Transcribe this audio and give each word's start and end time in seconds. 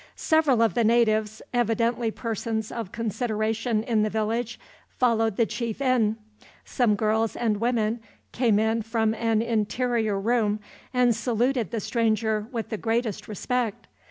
Several 0.15 0.63
of 0.63 0.73
the 0.73 0.83
natives, 0.83 1.43
evidently 1.53 2.09
persons 2.09 2.71
of 2.71 2.91
consideration 2.91 3.83
in 3.83 4.01
the 4.01 4.09
village, 4.09 4.59
followed 4.97 5.37
the 5.37 5.45
chief 5.45 5.79
in. 5.79 6.17
Some 6.65 6.95
girls 6.95 7.35
and 7.35 7.57
women 7.61 7.99
came 8.31 8.57
in 8.57 8.81
from 8.81 9.13
an 9.13 9.43
interior 9.43 10.19
room, 10.19 10.59
and 10.91 11.15
saluted 11.15 11.69
the 11.69 11.79
stranger 11.79 12.47
with 12.51 12.69
the 12.69 12.77
greatest 12.77 13.27
respect. 13.27 13.85